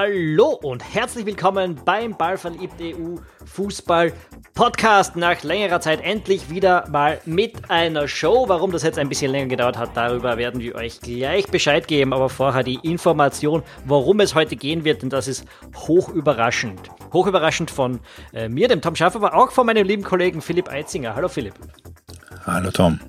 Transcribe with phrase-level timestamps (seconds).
[0.00, 3.16] Hallo und herzlich willkommen beim Ballverliebt EU
[3.46, 4.12] Fußball
[4.54, 5.16] Podcast.
[5.16, 8.44] Nach längerer Zeit endlich wieder mal mit einer Show.
[8.46, 12.12] Warum das jetzt ein bisschen länger gedauert hat, darüber werden wir euch gleich Bescheid geben.
[12.12, 16.80] Aber vorher die Information, worum es heute gehen wird, denn das ist hoch überraschend.
[17.12, 17.98] Hoch überraschend von
[18.32, 21.16] äh, mir, dem Tom Schaff, aber auch von meinem lieben Kollegen Philipp Eitzinger.
[21.16, 21.54] Hallo Philipp.
[22.46, 23.00] Hallo Tom.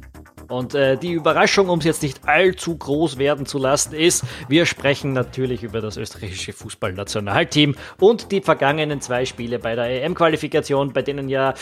[0.50, 4.66] Und äh, die Überraschung, um es jetzt nicht allzu groß werden zu lassen, ist, wir
[4.66, 11.04] sprechen natürlich über das österreichische Fußballnationalteam und die vergangenen zwei Spiele bei der EM-Qualifikation, bei
[11.04, 11.54] denen ja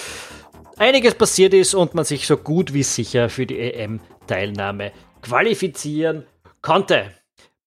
[0.77, 6.24] einiges passiert ist und man sich so gut wie sicher für die EM-Teilnahme qualifizieren
[6.62, 7.16] konnte.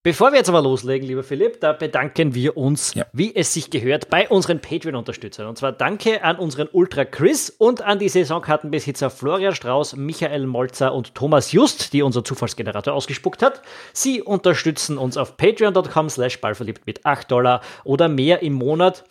[0.02, 3.04] Bevor wir jetzt aber loslegen, lieber Philipp, da bedanken wir uns, ja.
[3.12, 5.46] wie es sich gehört, bei unseren Patreon-Unterstützern.
[5.46, 10.94] Und zwar danke an unseren Ultra Chris und an die Saisonkartenbesitzer Florian Strauß, Michael Molzer
[10.94, 13.60] und Thomas Just, die unser Zufallsgenerator ausgespuckt hat.
[13.92, 19.04] Sie unterstützen uns auf patreon.com slash ballverliebt mit 8 Dollar oder mehr im Monat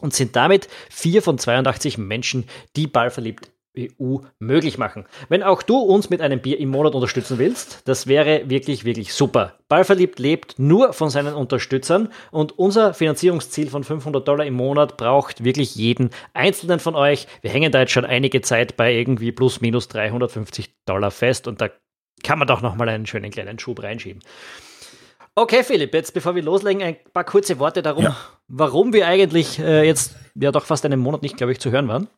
[0.00, 5.06] und sind damit vier von 82 Menschen, die ballverliebt EU möglich machen.
[5.28, 9.12] Wenn auch du uns mit einem Bier im Monat unterstützen willst, das wäre wirklich, wirklich
[9.14, 9.54] super.
[9.68, 15.44] Ballverliebt lebt nur von seinen Unterstützern und unser Finanzierungsziel von 500 Dollar im Monat braucht
[15.44, 17.26] wirklich jeden einzelnen von euch.
[17.42, 21.60] Wir hängen da jetzt schon einige Zeit bei irgendwie plus minus 350 Dollar fest und
[21.60, 21.70] da
[22.22, 24.22] kann man doch nochmal einen schönen kleinen Schub reinschieben.
[25.38, 28.16] Okay, Philipp, jetzt bevor wir loslegen, ein paar kurze Worte darum, ja.
[28.48, 31.88] warum wir eigentlich äh, jetzt ja doch fast einen Monat nicht, glaube ich, zu hören
[31.88, 32.08] waren.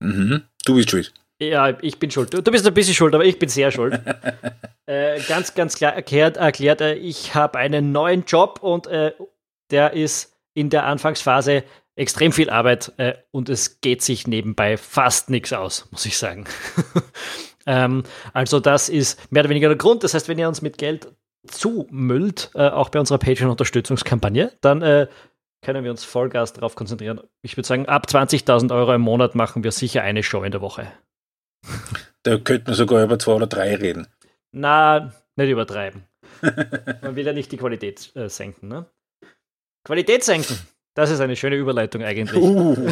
[0.00, 0.42] Mhm.
[0.64, 1.12] Du bist schuld.
[1.38, 2.32] Ja, ich bin schuld.
[2.32, 4.00] Du bist ein bisschen schuld, aber ich bin sehr schuld.
[4.86, 9.12] äh, ganz, ganz klar erklärt, erklärt äh, ich habe einen neuen Job und äh,
[9.70, 15.28] der ist in der Anfangsphase extrem viel Arbeit äh, und es geht sich nebenbei fast
[15.28, 16.44] nichts aus, muss ich sagen.
[17.66, 20.04] ähm, also das ist mehr oder weniger der Grund.
[20.04, 21.08] Das heißt, wenn ihr uns mit Geld
[21.46, 25.08] zumüllt, äh, auch bei unserer Patreon-Unterstützungskampagne, dann
[25.66, 27.20] können wir uns Vollgas darauf konzentrieren.
[27.42, 30.60] Ich würde sagen, ab 20.000 Euro im Monat machen wir sicher eine Show in der
[30.60, 30.92] Woche.
[32.22, 34.06] Da könnte man sogar über zwei oder drei reden.
[34.52, 36.04] Na, nicht übertreiben.
[37.02, 38.68] man will ja nicht die Qualität äh, senken.
[38.68, 38.86] Ne?
[39.82, 40.56] Qualität senken.
[40.94, 42.40] Das ist eine schöne Überleitung eigentlich.
[42.40, 42.76] Uh.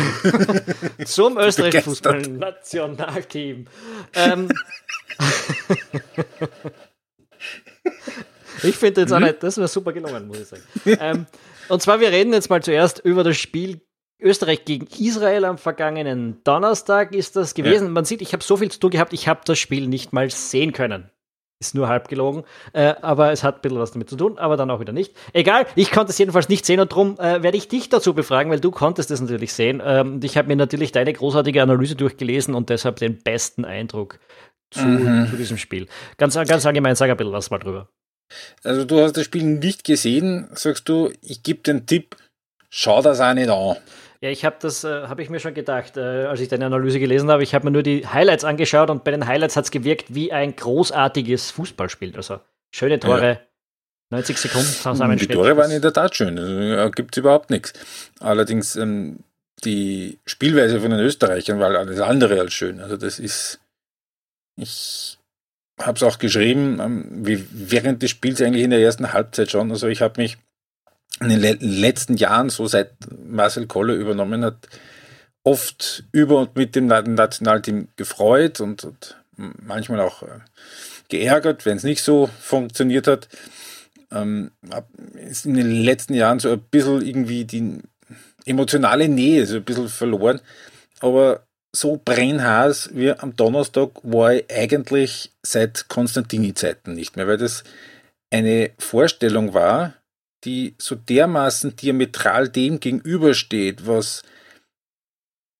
[1.04, 3.68] Zum österreichischen Fußballnationalteam.
[4.14, 4.48] Ähm,
[8.64, 9.26] ich finde jetzt auch mhm.
[9.26, 10.62] nicht, das wäre super gelungen, muss ich sagen.
[10.84, 11.26] ähm,
[11.68, 13.80] und zwar, wir reden jetzt mal zuerst über das Spiel
[14.20, 17.88] Österreich gegen Israel am vergangenen Donnerstag ist das gewesen.
[17.88, 17.90] Ja.
[17.90, 20.30] Man sieht, ich habe so viel zu tun gehabt, ich habe das Spiel nicht mal
[20.30, 21.10] sehen können.
[21.60, 24.56] Ist nur halb gelogen, äh, aber es hat ein bisschen was damit zu tun, aber
[24.56, 25.14] dann auch wieder nicht.
[25.32, 28.50] Egal, ich konnte es jedenfalls nicht sehen und darum äh, werde ich dich dazu befragen,
[28.50, 29.80] weil du konntest es natürlich sehen.
[29.84, 34.18] Ähm, und ich habe mir natürlich deine großartige Analyse durchgelesen und deshalb den besten Eindruck
[34.70, 35.28] zu, mhm.
[35.30, 35.86] zu diesem Spiel.
[36.18, 37.88] Ganz, ganz allgemein, sag ein bisschen was mal drüber.
[38.62, 42.16] Also du hast das Spiel nicht gesehen, sagst du, ich gebe den Tipp,
[42.70, 43.76] schau das auch nicht an.
[44.20, 46.98] Ja, ich habe das, äh, habe ich mir schon gedacht, äh, als ich deine Analyse
[46.98, 47.42] gelesen habe.
[47.42, 50.32] Ich habe mir nur die Highlights angeschaut und bei den Highlights hat es gewirkt wie
[50.32, 52.16] ein großartiges Fußballspiel.
[52.16, 52.40] Also
[52.70, 53.40] schöne Tore, ja.
[54.10, 55.30] 90 Sekunden zusammenschnitt.
[55.30, 57.74] Die Tore waren in der Tat schön, also, gibt es überhaupt nichts.
[58.20, 59.24] Allerdings ähm,
[59.64, 62.80] die Spielweise von den Österreichern war alles andere als schön.
[62.80, 63.60] Also das ist,
[64.56, 65.18] ich
[65.80, 67.06] habe es auch geschrieben, ähm,
[67.50, 69.70] während des Spiels eigentlich in der ersten Halbzeit schon.
[69.70, 70.38] Also ich habe mich
[71.20, 72.92] in den letzten Jahren, so seit
[73.26, 74.68] Marcel Koller übernommen hat,
[75.42, 80.40] oft über und mit dem Nationalteam gefreut und, und manchmal auch äh,
[81.08, 83.28] geärgert, wenn es nicht so funktioniert hat.
[84.10, 84.52] Ähm,
[85.14, 87.80] ist in den letzten Jahren so ein bisschen irgendwie die
[88.46, 90.40] emotionale Nähe so ein bisschen verloren.
[91.00, 97.64] Aber so brennhaß wie am Donnerstag war ich eigentlich seit Konstantini-Zeiten nicht mehr, weil das
[98.30, 99.94] eine Vorstellung war,
[100.44, 104.22] die so dermaßen diametral dem gegenübersteht, was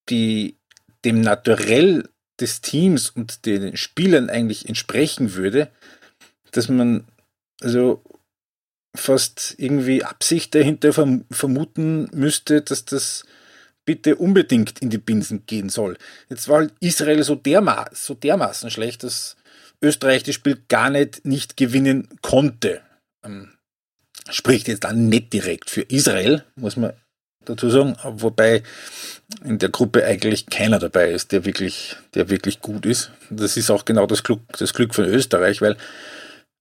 [0.08, 0.56] die,
[1.04, 2.08] dem Naturell
[2.40, 5.70] des Teams und den Spielern eigentlich entsprechen würde,
[6.52, 7.04] dass man
[7.62, 8.02] also
[8.96, 13.24] fast irgendwie Absicht dahinter vermuten müsste, dass das
[13.84, 15.96] bitte unbedingt in die Binsen gehen soll.
[16.28, 19.36] Jetzt war Israel so, derma so dermaßen schlecht, dass
[19.82, 22.80] Österreich das Spiel gar nicht, nicht gewinnen konnte.
[23.24, 23.50] Ähm,
[24.30, 26.92] spricht jetzt dann nicht direkt für Israel, muss man
[27.44, 28.62] dazu sagen, wobei
[29.44, 33.10] in der Gruppe eigentlich keiner dabei ist, der wirklich, der wirklich gut ist.
[33.28, 35.76] Das ist auch genau das Glück, das Glück von Österreich, weil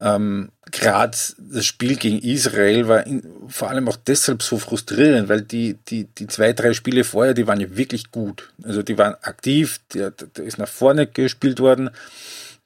[0.01, 5.41] ähm, Gerade das Spiel gegen Israel war in, vor allem auch deshalb so frustrierend, weil
[5.41, 8.51] die, die, die zwei, drei Spiele vorher, die waren ja wirklich gut.
[8.63, 10.11] Also die waren aktiv, da
[10.41, 11.91] ist nach vorne gespielt worden,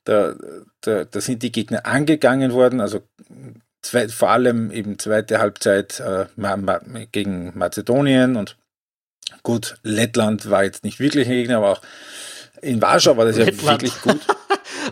[0.05, 0.35] da,
[0.81, 3.01] da, da sind die Gegner angegangen worden, also
[3.81, 6.27] zwei, vor allem eben zweite Halbzeit äh,
[7.11, 8.57] gegen Mazedonien und
[9.43, 11.81] gut, Lettland war jetzt nicht wirklich ein Gegner, aber auch
[12.61, 13.61] in Warschau war das Lettland.
[13.63, 14.19] ja wirklich gut.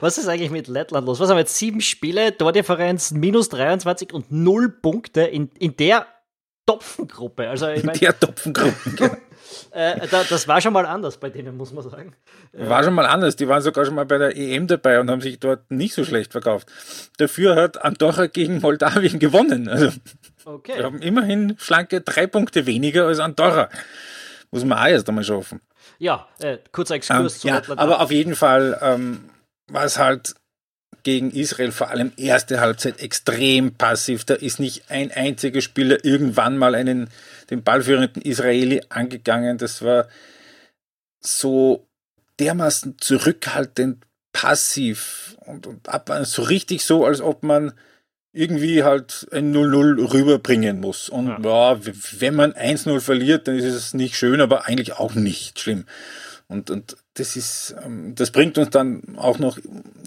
[0.02, 1.20] Was ist eigentlich mit Lettland los?
[1.20, 1.56] Was haben wir jetzt?
[1.56, 6.06] Sieben Spiele, Tordifferenz minus 23 und null Punkte in, in der
[6.66, 7.48] Topfengruppe.
[7.48, 9.18] Also, ich mein, in der Topfengruppe,
[9.72, 12.16] äh, da, das war schon mal anders bei denen, muss man sagen.
[12.54, 13.36] War schon mal anders.
[13.36, 16.04] Die waren sogar schon mal bei der EM dabei und haben sich dort nicht so
[16.04, 16.68] schlecht verkauft.
[17.18, 19.68] Dafür hat Andorra gegen Moldawien gewonnen.
[19.70, 19.92] Also,
[20.46, 20.74] okay.
[20.78, 23.70] Wir haben immerhin schlanke drei Punkte weniger als Andorra.
[24.52, 25.62] Muss man auch erst einmal schaffen.
[26.00, 27.80] Ja, äh, kurzer Exkurs ähm, zu ja, Lettland.
[27.80, 29.30] Aber auf jeden Fall ähm,
[29.68, 30.36] war es halt
[31.04, 34.26] gegen Israel vor allem erste Halbzeit extrem passiv.
[34.26, 37.10] Da ist nicht ein einziger Spieler irgendwann mal einen,
[37.50, 39.58] den ballführenden Israeli angegangen.
[39.58, 40.08] Das war
[41.24, 41.88] so
[42.40, 44.04] dermaßen zurückhaltend
[44.34, 47.74] passiv und, und ab, so richtig so, als ob man
[48.36, 51.10] irgendwie halt ein 0-0 rüberbringen muss.
[51.10, 51.74] Und ja.
[51.74, 51.80] ja
[52.20, 55.86] wenn man 1-0 verliert, dann ist es nicht schön, aber eigentlich auch nicht schlimm.
[56.48, 59.58] Und, und das ist, ähm, das bringt uns dann auch noch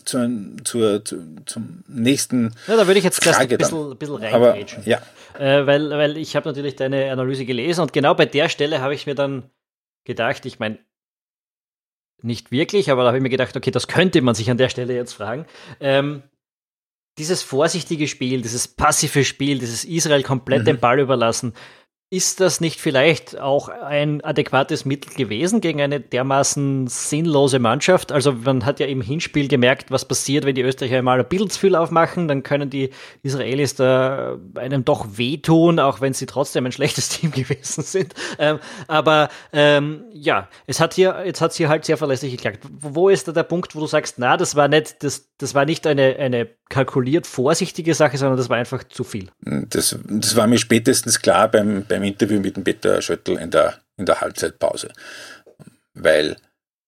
[0.04, 1.16] zu, ein, zu, zu,
[1.46, 2.54] zum nächsten.
[2.68, 4.82] Ja, da würde ich jetzt gleich ein bisschen, bisschen reingrätschen.
[4.84, 5.00] Ja.
[5.38, 8.94] Äh, weil, weil ich habe natürlich deine Analyse gelesen und genau bei der Stelle habe
[8.94, 9.50] ich mir dann
[10.04, 10.78] gedacht, ich meine,
[12.22, 14.68] nicht wirklich, aber da habe ich mir gedacht, okay, das könnte man sich an der
[14.68, 15.46] Stelle jetzt fragen.
[15.80, 16.22] Ähm,
[17.18, 20.66] dieses vorsichtige Spiel, dieses passive Spiel, dieses Israel komplett mhm.
[20.66, 21.52] den Ball überlassen,
[22.10, 28.12] ist das nicht vielleicht auch ein adäquates Mittel gewesen gegen eine dermaßen sinnlose Mannschaft?
[28.12, 31.76] Also man hat ja im Hinspiel gemerkt, was passiert, wenn die Österreicher einmal ein Bildsfüll
[31.76, 32.90] aufmachen, dann können die
[33.22, 38.14] Israelis da einem doch wehtun, auch wenn sie trotzdem ein schlechtes Team gewesen sind.
[38.38, 42.60] Ähm, aber ähm, ja, es hat hier, jetzt hat es hier halt sehr verlässlich geklappt.
[42.70, 45.66] Wo ist da der Punkt, wo du sagst, na, das war nicht, das, das war
[45.66, 49.28] nicht eine, eine kalkuliert vorsichtige Sache, sondern das war einfach zu viel?
[49.40, 53.50] Das, das war mir spätestens klar beim, beim beim Interview mit dem Peter Schöttl in
[53.50, 54.92] der, in der Halbzeitpause.
[55.94, 56.36] Weil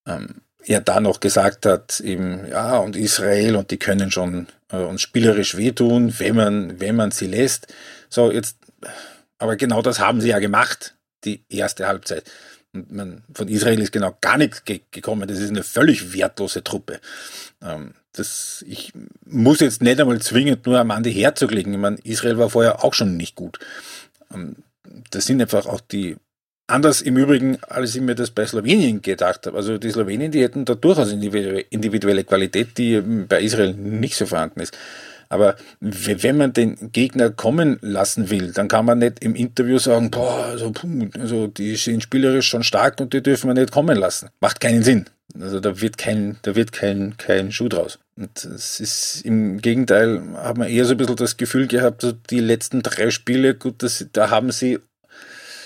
[0.06, 4.76] ähm, er da noch gesagt hat, eben, ja, und Israel und die können schon äh,
[4.76, 7.66] uns spielerisch wehtun, wenn man, wenn man sie lässt.
[8.08, 8.56] So, jetzt,
[9.38, 10.94] aber genau das haben sie ja gemacht,
[11.24, 12.30] die erste Halbzeit.
[12.72, 15.26] Und man, von Israel ist genau gar nichts ge gekommen.
[15.26, 17.00] Das ist eine völlig wertlose Truppe.
[17.60, 18.92] Ähm, das, ich
[19.24, 21.72] muss jetzt nicht einmal zwingend nur am Ende Herzog legen.
[21.72, 23.58] Ich meine, Israel war vorher auch schon nicht gut.
[24.32, 24.56] Ähm,
[25.10, 26.16] das sind einfach auch die
[26.66, 29.56] anders im Übrigen, als ich mir das bei Slowenien gedacht habe.
[29.56, 34.60] Also die Slowenien, die hätten da durchaus individuelle Qualität, die bei Israel nicht so vorhanden
[34.60, 34.76] ist.
[35.30, 40.10] Aber wenn man den Gegner kommen lassen will, dann kann man nicht im Interview sagen,
[40.10, 40.72] boah, also,
[41.18, 44.28] also die sind spielerisch schon stark und die dürfen wir nicht kommen lassen.
[44.40, 45.06] Macht keinen Sinn.
[45.40, 48.00] Also da wird kein, da wird kein, kein Schuh draus.
[48.16, 52.10] Und es ist im Gegenteil, hat man eher so ein bisschen das Gefühl gehabt, so
[52.10, 54.80] die letzten drei Spiele, gut, das, da haben sie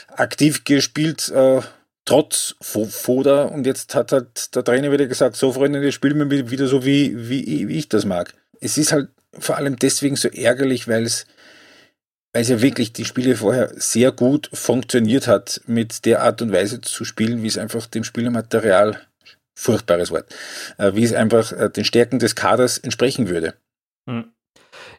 [0.08, 1.62] aktiv gespielt, äh,
[2.04, 3.44] trotz Foda.
[3.44, 6.84] Und jetzt hat halt der Trainer wieder gesagt, so Freunde, jetzt spielen wir wieder so,
[6.84, 8.34] wie, wie, wie ich das mag.
[8.60, 9.08] Es ist halt
[9.38, 11.26] vor allem deswegen so ärgerlich, weil es
[12.34, 16.80] weil ja wirklich die Spiele vorher sehr gut funktioniert hat, mit der Art und Weise
[16.80, 19.00] zu spielen, wie es einfach dem Spielermaterial,
[19.54, 20.34] furchtbares Wort,
[20.78, 23.54] äh, wie es einfach äh, den Stärken des Kaders entsprechen würde.
[24.10, 24.32] Hm.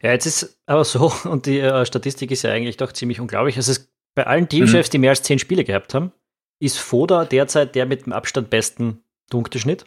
[0.01, 3.58] Ja, jetzt ist aber so, und die äh, Statistik ist ja eigentlich doch ziemlich unglaublich.
[3.58, 4.92] Also es bei allen Teamchefs, mhm.
[4.92, 6.13] die mehr als zehn Spiele gehabt haben,
[6.62, 9.86] ist Foda derzeit der mit dem Abstand besten Punkteschnitt.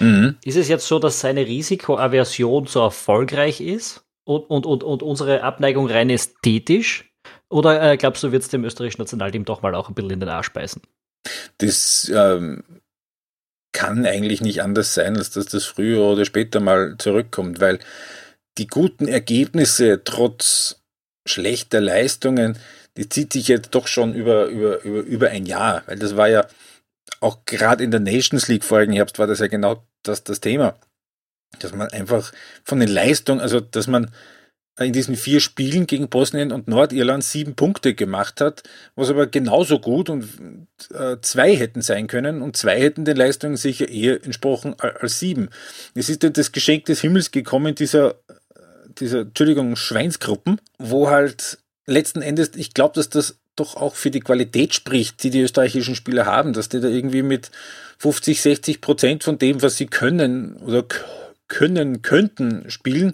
[0.00, 0.36] Mhm.
[0.44, 5.42] Ist es jetzt so, dass seine Risikoaversion so erfolgreich ist und, und, und, und unsere
[5.42, 7.10] Abneigung rein ästhetisch?
[7.48, 10.20] Oder äh, glaubst du, wird es dem österreichischen Nationalteam doch mal auch ein bisschen in
[10.20, 10.82] den Arsch beißen?
[11.58, 12.64] Das ähm,
[13.72, 17.78] kann eigentlich nicht anders sein, als dass das früher oder später mal zurückkommt, weil
[18.58, 20.82] die guten Ergebnisse trotz
[21.26, 22.58] schlechter Leistungen,
[22.96, 26.28] die zieht sich jetzt doch schon über, über, über, über ein Jahr, weil das war
[26.28, 26.46] ja
[27.24, 30.76] auch gerade in der Nations League vorigen Herbst war das ja genau das, das Thema.
[31.58, 32.32] Dass man einfach
[32.64, 34.10] von den Leistungen, also dass man
[34.78, 38.64] in diesen vier Spielen gegen Bosnien und Nordirland sieben Punkte gemacht hat,
[38.96, 40.28] was aber genauso gut und
[40.92, 45.48] äh, zwei hätten sein können und zwei hätten den Leistungen sicher eher entsprochen als sieben.
[45.94, 48.16] Es ist das Geschenk des Himmels gekommen, dieser,
[48.98, 54.20] dieser, Entschuldigung, Schweinsgruppen, wo halt letzten Endes, ich glaube, dass das doch auch für die
[54.20, 57.50] Qualität spricht, die die österreichischen Spieler haben, dass die da irgendwie mit
[57.98, 60.84] 50, 60 Prozent von dem, was sie können oder
[61.48, 63.12] können könnten, spielen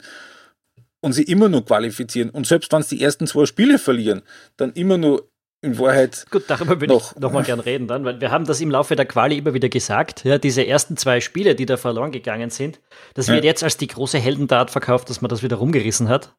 [1.00, 2.30] und sie immer nur qualifizieren.
[2.30, 4.22] Und selbst wenn sie die ersten zwei Spiele verlieren,
[4.56, 5.28] dann immer nur
[5.62, 6.24] in Wahrheit.
[6.30, 8.96] Gut, darüber würde ich noch mal gern reden dann, weil wir haben das im Laufe
[8.96, 10.24] der Quali immer wieder gesagt.
[10.24, 12.80] Ja, diese ersten zwei Spiele, die da verloren gegangen sind,
[13.14, 13.50] das wird ja.
[13.50, 16.34] jetzt als die große Heldentat verkauft, dass man das wieder rumgerissen hat.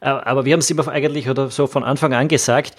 [0.00, 2.76] Äh, aber wir haben es immer eigentlich oder so von Anfang an gesagt,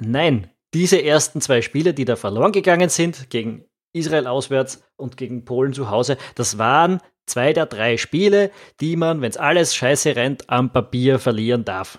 [0.00, 5.44] nein, diese ersten zwei Spiele, die da verloren gegangen sind, gegen Israel auswärts und gegen
[5.44, 8.50] Polen zu Hause, das waren zwei der drei Spiele,
[8.80, 11.98] die man, wenn es alles scheiße rennt, am Papier verlieren darf.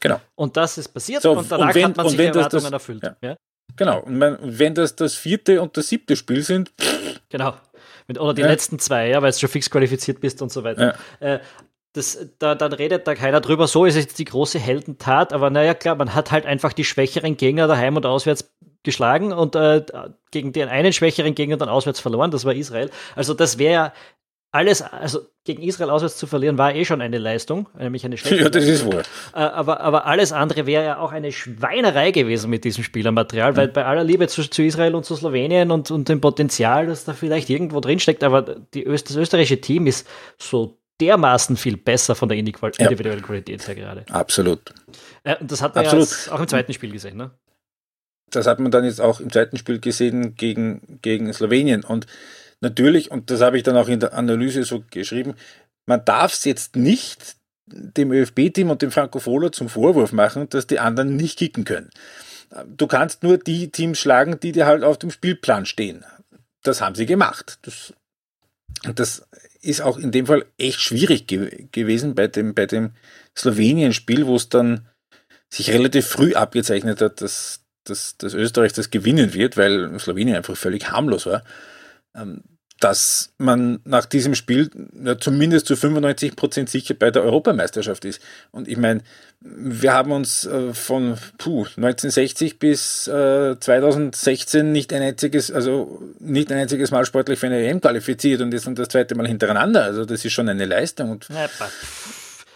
[0.00, 0.20] Genau.
[0.34, 3.02] Und das ist passiert so, und danach und wenn, hat man sich Erwartungen das, erfüllt.
[3.02, 3.16] Ja.
[3.22, 3.36] Ja?
[3.76, 4.00] Genau.
[4.00, 6.72] Und wenn das das vierte und das siebte Spiel sind.
[7.30, 7.54] Genau.
[8.18, 8.48] oder die ja.
[8.48, 10.94] letzten zwei, ja, weil du schon fix qualifiziert bist und so weiter.
[11.20, 11.40] Äh,
[11.94, 15.74] das, da, dann redet da keiner drüber, so ist jetzt die große Heldentat, aber naja,
[15.74, 19.82] klar, man hat halt einfach die schwächeren Gegner daheim und auswärts geschlagen und äh,
[20.32, 22.90] gegen den einen schwächeren Gegner dann auswärts verloren, das war Israel.
[23.14, 23.92] Also das wäre ja
[24.50, 28.42] alles, also gegen Israel auswärts zu verlieren, war eh schon eine Leistung, nämlich eine schlechte.
[28.42, 29.02] Ja, das ist wohl.
[29.32, 33.56] Äh, aber, aber alles andere wäre ja auch eine Schweinerei gewesen mit diesem Spielermaterial, mhm.
[33.56, 37.04] weil bei aller Liebe zu, zu, Israel und zu Slowenien und, und dem Potenzial, das
[37.04, 40.08] da vielleicht irgendwo drinsteckt, aber die Öst, das österreichische Team ist
[40.38, 43.26] so dermaßen viel besser von der individuellen ja.
[43.26, 44.04] Qualität her gerade.
[44.10, 44.72] Absolut.
[45.24, 46.26] Äh, und das hat man Absolut.
[46.26, 47.30] ja auch im zweiten Spiel gesehen, ne?
[48.30, 51.84] Das hat man dann jetzt auch im zweiten Spiel gesehen gegen, gegen Slowenien.
[51.84, 52.06] Und
[52.60, 55.34] natürlich, und das habe ich dann auch in der Analyse so geschrieben,
[55.86, 57.36] man darf es jetzt nicht
[57.66, 61.90] dem ÖFB-Team und dem Franco Fohler zum Vorwurf machen, dass die anderen nicht kicken können.
[62.66, 66.04] Du kannst nur die Teams schlagen, die dir halt auf dem Spielplan stehen.
[66.62, 67.58] Das haben sie gemacht.
[67.62, 67.92] Das,
[68.92, 69.26] das
[69.60, 72.92] ist auch in dem Fall echt schwierig ge gewesen bei dem, bei dem
[73.36, 74.88] Slowenien-Spiel, wo es dann
[75.48, 80.56] sich relativ früh abgezeichnet hat, dass, dass, dass Österreich das gewinnen wird, weil Slowenien einfach
[80.56, 81.44] völlig harmlos war.
[82.14, 82.42] Ähm,
[82.84, 84.70] dass man nach diesem Spiel
[85.02, 88.20] ja, zumindest zu 95 Prozent sicher bei der Europameisterschaft ist.
[88.50, 89.00] Und ich meine,
[89.40, 96.52] wir haben uns äh, von puh, 1960 bis äh, 2016 nicht ein einziges, also nicht
[96.52, 99.84] ein einziges Mal sportlich für eine EM qualifiziert und jetzt und das zweite Mal hintereinander.
[99.84, 101.10] Also das ist schon eine Leistung.
[101.12, 101.26] Und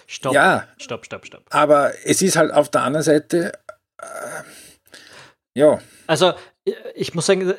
[0.07, 1.43] stopp, ja, stopp, stopp, stopp.
[1.49, 3.53] Aber es ist halt auf der anderen Seite,
[3.99, 4.43] äh,
[5.55, 5.79] ja.
[6.07, 6.35] Also
[6.95, 7.53] ich muss sagen,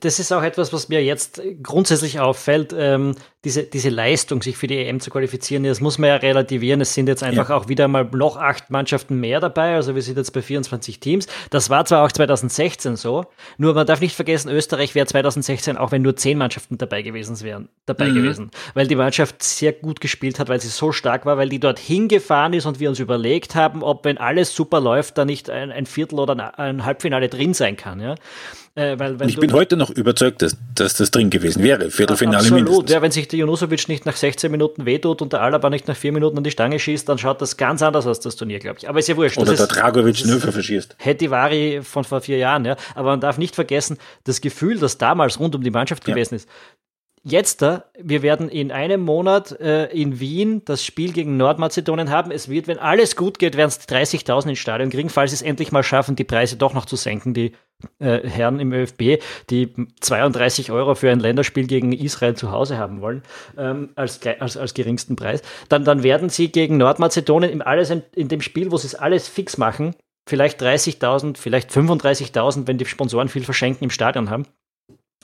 [0.00, 2.74] das ist auch etwas, was mir jetzt grundsätzlich auffällt.
[2.76, 3.14] Ähm,
[3.46, 6.80] diese, diese Leistung, sich für die EM zu qualifizieren, das muss man ja relativieren.
[6.80, 7.56] Es sind jetzt einfach ja.
[7.56, 9.76] auch wieder mal noch acht Mannschaften mehr dabei.
[9.76, 11.28] Also wir sind jetzt bei 24 Teams.
[11.50, 15.92] Das war zwar auch 2016 so, nur man darf nicht vergessen, Österreich wäre 2016, auch
[15.92, 18.14] wenn nur zehn Mannschaften dabei gewesen wären, dabei mhm.
[18.14, 18.50] gewesen.
[18.74, 21.78] Weil die Mannschaft sehr gut gespielt hat, weil sie so stark war, weil die dort
[21.78, 25.70] hingefahren ist und wir uns überlegt haben, ob, wenn alles super läuft, da nicht ein,
[25.70, 28.00] ein Viertel oder ein Halbfinale drin sein kann.
[28.00, 28.16] Ja?
[28.74, 31.90] Äh, weil, ich bin heute noch überzeugt, dass, dass das drin gewesen wäre.
[31.90, 32.64] Viertelfinale absolut.
[32.64, 32.90] mindestens.
[32.90, 35.96] Ja, wenn sich der Junusovic nicht nach 16 Minuten wehtut und der Alaba nicht nach
[35.96, 38.78] 4 Minuten an die Stange schießt, dann schaut das ganz anders aus, das Turnier, glaube
[38.78, 38.88] ich.
[38.88, 39.38] Aber ist ja wurscht.
[39.38, 40.96] Oder der Dragovic Nöfer verschießt.
[41.30, 42.76] Vari von vor vier Jahren, ja.
[42.94, 46.14] Aber man darf nicht vergessen, das Gefühl, das damals rund um die Mannschaft ja.
[46.14, 46.48] gewesen ist,
[47.28, 52.30] Jetzt wir werden in einem Monat äh, in Wien das Spiel gegen Nordmazedonien haben.
[52.30, 55.42] Es wird, wenn alles gut geht, werden es 30.000 ins Stadion kriegen, falls sie es
[55.42, 57.50] endlich mal schaffen, die Preise doch noch zu senken, die
[57.98, 63.00] äh, Herren im ÖFB, die 32 Euro für ein Länderspiel gegen Israel zu Hause haben
[63.00, 63.24] wollen,
[63.58, 65.42] ähm, als, als, als geringsten Preis.
[65.68, 68.94] Dann, dann werden sie gegen Nordmazedonien im alles in, in dem Spiel, wo sie es
[68.94, 69.96] alles fix machen,
[70.28, 74.46] vielleicht 30.000, vielleicht 35.000, wenn die Sponsoren viel verschenken im Stadion haben.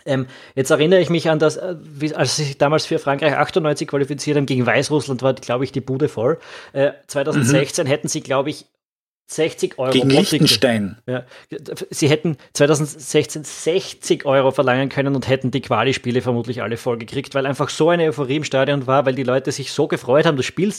[0.05, 3.35] Ähm, jetzt erinnere ich mich an das, äh, wie, als sie sich damals für Frankreich
[3.35, 6.39] 98 qualifiziert haben gegen Weißrussland, war, glaube ich, die Bude voll.
[6.73, 7.89] Äh, 2016 mhm.
[7.89, 8.67] hätten sie, glaube ich,
[9.37, 9.91] 60 Euro.
[9.91, 10.99] Gegen Liechtenstein.
[11.07, 11.25] Ja.
[11.91, 17.35] Sie hätten 2016 60 Euro verlangen können und hätten die Quali-Spiele vermutlich alle voll gekriegt,
[17.35, 20.37] weil einfach so eine Euphorie im Stadion war, weil die Leute sich so gefreut haben,
[20.37, 20.73] das, Spiel,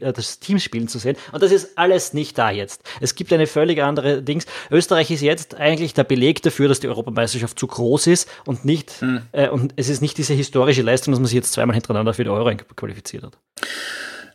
[0.00, 1.16] äh, das Team spielen zu sehen.
[1.32, 2.82] Und das ist alles nicht da jetzt.
[3.00, 4.46] Es gibt eine völlig andere Dings.
[4.70, 9.00] Österreich ist jetzt eigentlich der Beleg dafür, dass die Europameisterschaft zu groß ist und nicht,
[9.00, 9.22] hm.
[9.32, 12.24] äh, und es ist nicht diese historische Leistung, dass man sich jetzt zweimal hintereinander für
[12.24, 13.38] die Euro qualifiziert hat.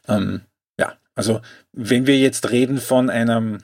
[0.08, 0.42] Ähm,
[1.16, 1.42] also
[1.72, 3.60] wenn wir jetzt reden von einem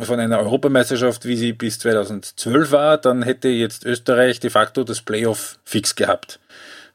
[0.00, 5.02] von einer Europameisterschaft, wie sie bis 2012 war, dann hätte jetzt Österreich de facto das
[5.02, 6.40] Playoff fix gehabt.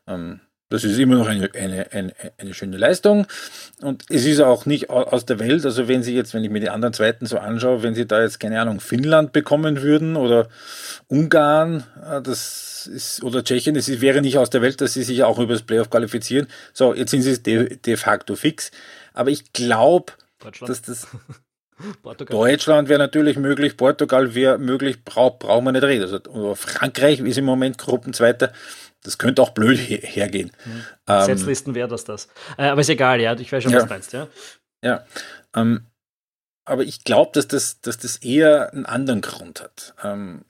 [0.06, 3.26] Ähm, das ist immer noch eine, eine, eine, eine, schöne Leistung.
[3.82, 5.66] Und es ist auch nicht aus der Welt.
[5.66, 8.22] Also wenn Sie jetzt, wenn ich mir die anderen Zweiten so anschaue, wenn Sie da
[8.22, 10.48] jetzt, keine Ahnung, Finnland bekommen würden oder
[11.08, 15.24] Ungarn, äh, das ist, oder Tschechien, das wäre nicht aus der Welt, dass Sie sich
[15.24, 16.48] auch über das Playoff qualifizieren.
[16.74, 18.70] So, jetzt sind Sie de, de facto fix.
[19.14, 20.14] Aber ich glaube,
[20.62, 21.08] dass das
[22.30, 26.04] Deutschland wäre natürlich möglich, Portugal wäre möglich, braucht braucht man nicht reden.
[26.04, 28.52] Also, Frankreich ist im Moment Gruppenzweiter.
[29.04, 30.52] Das könnte auch blöd her hergehen.
[30.66, 30.84] Mhm.
[31.08, 32.28] Ähm, Setzlisten wäre das das.
[32.58, 33.88] Äh, aber ist egal, ja, ich weiß schon, was ja.
[33.88, 34.28] du meinst, ja.
[34.84, 35.06] Ja.
[35.56, 35.86] Ähm,
[36.66, 40.44] aber ich glaube, dass das, dass das eher einen anderen Grund hat, ähm,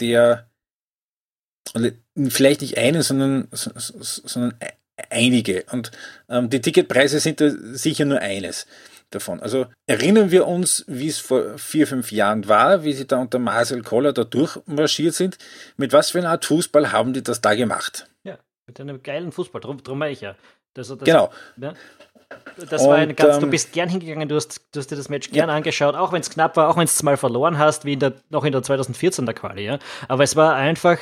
[0.00, 0.48] der
[2.28, 4.58] vielleicht nicht einen, sondern, sondern
[5.16, 5.64] einige.
[5.72, 5.90] Und
[6.28, 8.66] ähm, die Ticketpreise sind da sicher nur eines
[9.10, 9.40] davon.
[9.40, 13.38] Also erinnern wir uns, wie es vor vier, fünf Jahren war, wie sie da unter
[13.38, 15.38] Marcel Koller da durchmarschiert sind.
[15.76, 18.08] Mit was für einer Art Fußball haben die das da gemacht?
[18.24, 20.36] Ja, mit einem geilen Fußball, drum, drum ich ja.
[20.74, 21.30] Das, das, genau.
[21.56, 21.72] Ja,
[22.70, 24.96] das und, war ein ganz, ähm, du bist gern hingegangen, du hast, du hast dir
[24.96, 25.54] das Match gern ja.
[25.54, 28.14] angeschaut, auch wenn es knapp war, auch wenn es mal verloren hast, wie in der,
[28.30, 29.78] noch in der 2014 der Quali, ja.
[30.08, 30.98] Aber es war einfach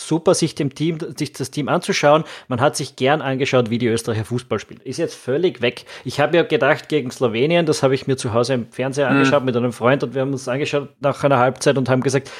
[0.00, 2.24] super, sich dem Team, sich das Team anzuschauen.
[2.48, 4.80] Man hat sich gern angeschaut, wie die Österreicher Fußball spielen.
[4.84, 5.84] Ist jetzt völlig weg.
[6.04, 9.16] Ich habe ja gedacht, gegen Slowenien, das habe ich mir zu Hause im Fernseher mhm.
[9.16, 12.30] angeschaut mit einem Freund und wir haben uns angeschaut nach einer Halbzeit und haben gesagt,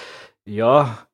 [0.44, 1.06] ja,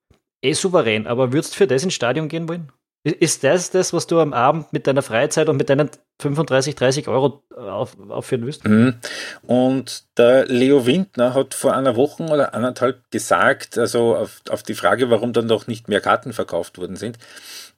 [0.43, 2.71] eh souverän, aber würdest du für das ins Stadion gehen wollen?
[3.05, 5.91] Ist das das, was du am Abend mit deiner Freizeit und mit deinen
[6.21, 8.65] 35, 30 Euro auf, aufführen willst?
[8.65, 8.95] Mhm.
[9.43, 14.75] Und der Leo Windner hat vor einer Woche oder anderthalb gesagt, also auf, auf die
[14.75, 17.19] Frage, warum dann doch nicht mehr Karten verkauft worden sind,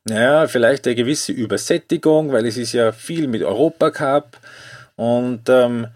[0.06, 4.38] naja, vielleicht eine gewisse Übersättigung, weil es ist ja viel mit Europacup
[4.96, 5.86] und ähm,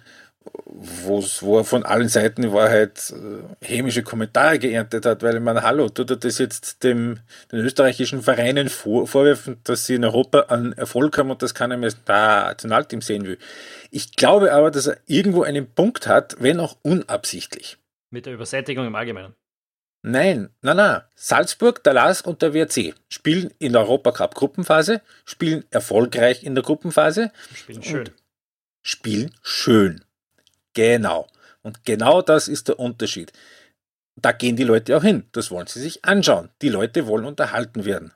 [1.04, 5.88] wo er von allen Seiten in Wahrheit äh, hämische Kommentare geerntet hat, weil meine, hallo,
[5.88, 7.18] tut er das jetzt dem,
[7.50, 11.76] den österreichischen Vereinen vor, vorwerfen, dass sie in Europa einen Erfolg haben und das keiner
[11.76, 13.38] mehr Nationalteam sehen will.
[13.90, 17.78] Ich glaube aber, dass er irgendwo einen Punkt hat, wenn auch unabsichtlich.
[18.10, 19.34] Mit der Übersättigung im Allgemeinen.
[20.02, 21.02] Nein, nein, nein.
[21.16, 26.62] Salzburg, der LASK und der WRC spielen in der Europacup Gruppenphase, spielen erfolgreich in der
[26.62, 27.32] Gruppenphase.
[27.52, 28.10] Spielen schön.
[28.82, 30.04] Spielen schön.
[30.74, 31.26] Genau.
[31.62, 33.32] Und genau das ist der Unterschied.
[34.16, 35.24] Da gehen die Leute auch hin.
[35.32, 36.50] Das wollen sie sich anschauen.
[36.62, 38.12] Die Leute wollen unterhalten werden.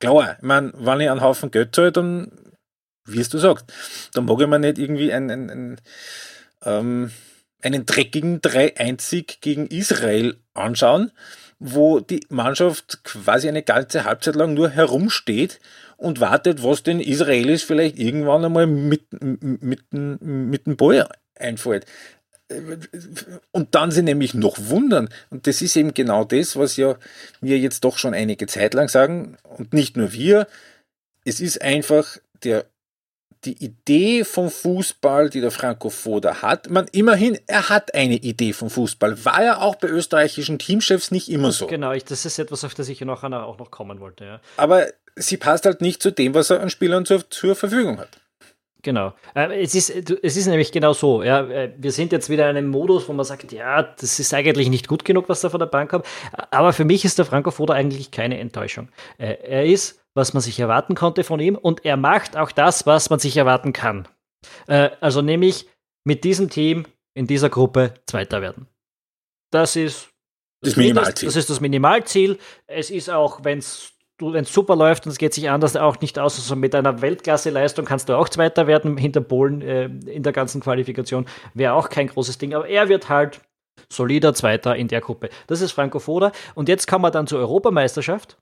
[0.00, 2.32] Klar, ich meine, wenn ich einen Haufen Geld zahle, dann,
[3.06, 3.66] wie es du sagst,
[4.14, 5.80] dann mag ich mir nicht irgendwie einen, einen, einen,
[6.64, 7.10] ähm,
[7.62, 11.12] einen dreckigen 3-1 gegen Israel anschauen,
[11.58, 15.60] wo die Mannschaft quasi eine ganze Halbzeit lang nur herumsteht
[15.98, 21.06] und wartet, was den Israelis vielleicht irgendwann einmal mit, mit, mit, mit dem Ball
[21.40, 21.86] einfällt.
[23.52, 25.08] Und dann sie nämlich noch wundern.
[25.30, 26.96] Und das ist eben genau das, was ja
[27.40, 29.36] wir jetzt doch schon einige Zeit lang sagen.
[29.56, 30.48] Und nicht nur wir.
[31.24, 32.66] Es ist einfach der,
[33.44, 36.68] die Idee vom Fußball, die der Franco Foda hat.
[36.68, 39.24] Man, immerhin, er hat eine Idee vom Fußball.
[39.24, 41.66] War ja auch bei österreichischen Teamchefs nicht immer so.
[41.66, 44.24] Genau, ich, das ist etwas, auf das ich noch, auch noch kommen wollte.
[44.24, 44.40] Ja.
[44.56, 48.08] Aber sie passt halt nicht zu dem, was er an Spielern zur, zur Verfügung hat.
[48.82, 49.12] Genau.
[49.34, 51.22] Äh, es, ist, es ist nämlich genau so.
[51.22, 51.46] Ja.
[51.46, 54.70] Äh, wir sind jetzt wieder in einem Modus, wo man sagt, ja, das ist eigentlich
[54.70, 56.06] nicht gut genug, was da von der Bank kommt.
[56.50, 58.88] Aber für mich ist der Franco Foda eigentlich keine Enttäuschung.
[59.18, 62.86] Äh, er ist, was man sich erwarten konnte von ihm und er macht auch das,
[62.86, 64.08] was man sich erwarten kann.
[64.66, 65.68] Also nämlich
[66.04, 68.66] mit diesem Team in dieser Gruppe Zweiter werden.
[69.52, 70.08] Das ist
[70.62, 71.28] das, das Minimalziel.
[71.28, 72.38] Das ist das Minimalziel.
[72.66, 76.00] Es ist auch, wenn es wenn es super läuft und es geht sich anders auch
[76.00, 80.22] nicht aus, also mit einer Weltklasse-Leistung kannst du auch Zweiter werden hinter Polen äh, in
[80.22, 81.26] der ganzen Qualifikation.
[81.54, 83.40] Wäre auch kein großes Ding, aber er wird halt
[83.88, 85.30] solider Zweiter in der Gruppe.
[85.46, 86.32] Das ist Franco Foda.
[86.54, 88.36] Und jetzt kommen wir dann zur Europameisterschaft.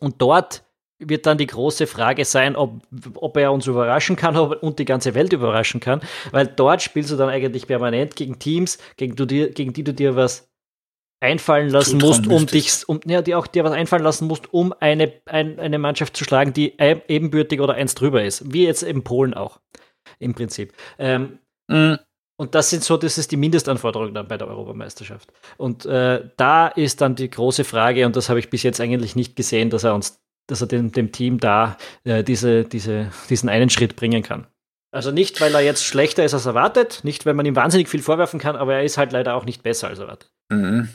[0.00, 0.64] Und dort
[0.98, 2.80] wird dann die große Frage sein, ob,
[3.14, 7.16] ob er uns überraschen kann und die ganze Welt überraschen kann, weil dort spielst du
[7.16, 10.48] dann eigentlich permanent gegen Teams, gegen, du gegen die du dir was
[11.26, 14.72] einfallen lassen musst, um dich, um, ja, die auch dir was einfallen lassen musst, um
[14.80, 18.52] eine, ein, eine Mannschaft zu schlagen, die ebenbürtig oder eins drüber ist.
[18.52, 19.60] Wie jetzt in Polen auch,
[20.18, 20.72] im Prinzip.
[20.98, 21.98] Ähm, mhm.
[22.38, 25.32] Und das sind so, das ist die Mindestanforderung dann bei der Europameisterschaft.
[25.56, 29.16] Und äh, da ist dann die große Frage, und das habe ich bis jetzt eigentlich
[29.16, 33.48] nicht gesehen, dass er uns, dass er dem, dem Team da äh, diese, diese, diesen
[33.48, 34.46] einen Schritt bringen kann.
[34.92, 38.02] Also nicht, weil er jetzt schlechter ist als erwartet, nicht, weil man ihm wahnsinnig viel
[38.02, 40.30] vorwerfen kann, aber er ist halt leider auch nicht besser als erwartet.
[40.48, 40.88] Mhm.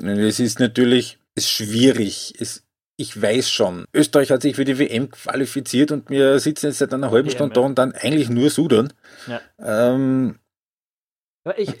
[0.00, 2.34] Es ist natürlich ist schwierig.
[2.38, 2.64] Es,
[2.96, 6.94] ich weiß schon, Österreich hat sich für die WM qualifiziert und wir sitzen jetzt seit
[6.94, 8.92] einer halben WM, Stunde da und dann eigentlich nur Sudern.
[9.26, 9.40] Ja.
[9.58, 10.38] Ähm,
[11.58, 11.74] ich,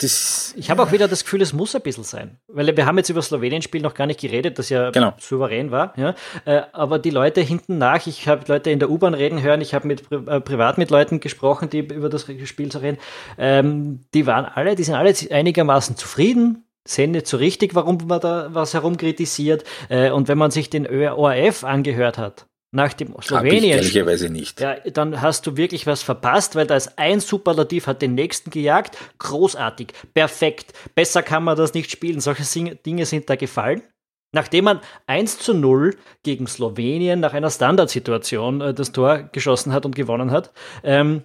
[0.56, 2.36] ich habe auch wieder das Gefühl, es muss ein bisschen sein.
[2.48, 5.14] Weil wir haben jetzt über das Slowenien-Spiel noch gar nicht geredet, das ja genau.
[5.18, 5.94] souverän war.
[5.96, 6.14] Ja?
[6.44, 9.72] Äh, aber die Leute hinten nach, ich habe Leute in der U-Bahn reden hören, ich
[9.72, 12.98] habe mit, äh, privat mit Leuten gesprochen, die über das Spiel zu reden.
[13.38, 18.20] Ähm, die waren alle, die sind alle einigermaßen zufrieden, sehen nicht so richtig, warum man
[18.20, 19.64] da was herumkritisiert.
[19.88, 23.76] Äh, und wenn man sich den ORF angehört hat, nach dem Slowenien.
[23.78, 24.60] Ehrlicherweise nicht.
[24.60, 28.50] Ja, dann hast du wirklich was verpasst, weil da ist ein Superlativ, hat den nächsten
[28.50, 28.98] gejagt.
[29.18, 30.72] Großartig, perfekt.
[30.94, 32.20] Besser kann man das nicht spielen.
[32.20, 33.82] Solche Dinge sind da gefallen.
[34.32, 39.86] Nachdem man 1 zu 0 gegen Slowenien nach einer Standardsituation äh, das Tor geschossen hat
[39.86, 41.22] und gewonnen hat, ähm,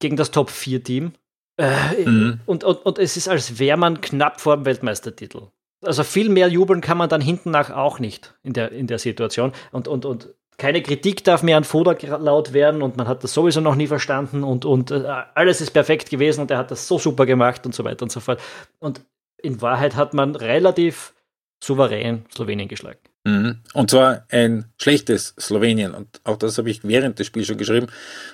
[0.00, 1.12] gegen das Top-4-Team,
[1.60, 2.40] Äh, mhm.
[2.46, 5.48] und, und, und es ist, als wäre man knapp vor dem Weltmeistertitel.
[5.84, 8.98] Also viel mehr jubeln kann man dann hinten nach auch nicht in der, in der
[8.98, 9.52] Situation.
[9.70, 13.34] Und, und, und keine Kritik darf mehr an Foda laut werden und man hat das
[13.34, 16.86] sowieso noch nie verstanden und, und äh, alles ist perfekt gewesen und er hat das
[16.86, 18.40] so super gemacht und so weiter und so fort.
[18.78, 19.02] Und
[19.42, 21.14] in Wahrheit hat man relativ
[21.60, 23.00] souverän Slowenien geschlagen.
[23.24, 23.58] Mhm.
[23.74, 25.92] Und zwar ein schlechtes Slowenien.
[25.92, 27.88] Und auch das habe ich während des Spiels schon geschrieben.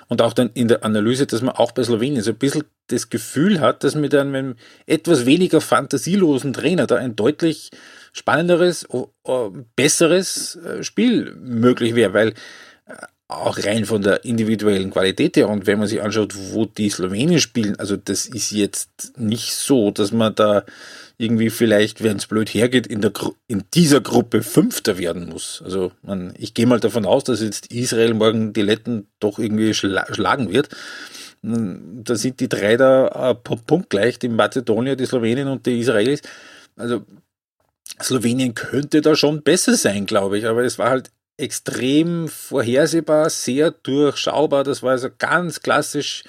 [0.07, 3.09] Und auch dann in der Analyse, dass man auch bei Slowenien so ein bisschen das
[3.09, 7.71] Gefühl hat, dass mit einem etwas weniger fantasielosen Trainer da ein deutlich
[8.13, 8.87] spannenderes,
[9.75, 12.29] besseres äh, Spiel möglich wäre, weil
[12.85, 12.93] äh,
[13.27, 17.41] auch rein von der individuellen Qualität her und wenn man sich anschaut, wo die Slowenien
[17.41, 20.63] spielen, also das ist jetzt nicht so, dass man da
[21.17, 23.11] irgendwie vielleicht, wenn es blöd hergeht, in, der,
[23.47, 25.61] in dieser Gruppe Fünfter werden muss.
[25.65, 29.73] Also man, ich gehe mal davon aus, dass jetzt Israel morgen die Letten doch irgendwie
[29.73, 30.69] schla schlagen wird.
[31.41, 36.21] Da sind die drei da äh, punktgleich, die Mazedonier, die Slowenien und die Israelis.
[36.75, 37.03] Also
[38.01, 43.71] Slowenien könnte da schon besser sein, glaube ich, aber es war halt extrem vorhersehbar, sehr
[43.71, 44.63] durchschaubar.
[44.63, 46.23] Das war also ganz klassisch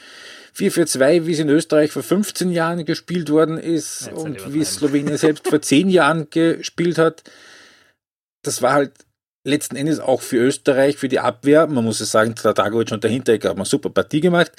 [0.57, 4.75] 4-4-2, wie es in Österreich vor 15 Jahren gespielt worden ist Jetzt und wie es
[4.75, 7.23] Slowenien selbst vor 10 Jahren gespielt hat.
[8.43, 8.93] Das war halt
[9.45, 13.11] letzten Endes auch für Österreich, für die Abwehr, man muss es sagen, Tadagovic und der
[13.11, 14.53] Hinteregger haben eine super Partie gemacht.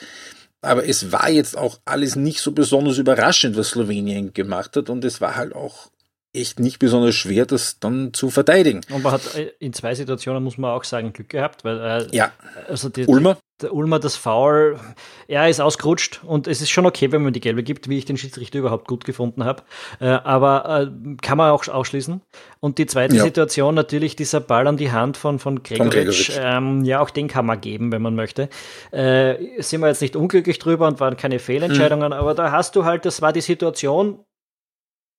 [0.62, 4.90] Aber es war jetzt auch alles nicht so besonders überraschend, was Slowenien gemacht hat.
[4.90, 5.90] Und es war halt auch
[6.34, 8.82] echt nicht besonders schwer, das dann zu verteidigen.
[8.92, 12.16] Und man hat äh, in zwei Situationen, muss man auch sagen, Glück gehabt, weil äh,
[12.16, 12.32] ja.
[12.68, 13.38] also die, Ulmer.
[13.62, 14.80] Der Ulmer, das Foul,
[15.28, 18.06] er ist ausgerutscht und es ist schon okay, wenn man die gelbe gibt, wie ich
[18.06, 19.64] den Schiedsrichter überhaupt gut gefunden habe.
[20.00, 22.22] Äh, aber äh, kann man auch ausschließen.
[22.62, 23.24] Und die zweite ja.
[23.24, 26.32] Situation natürlich dieser Ball an die Hand von, von Gregoritsch.
[26.40, 28.50] Ähm, ja, auch den kann man geben, wenn man möchte.
[28.92, 32.14] Äh, sind wir jetzt nicht unglücklich drüber und waren keine Fehlentscheidungen, mhm.
[32.14, 34.20] aber da hast du halt, das war die Situation,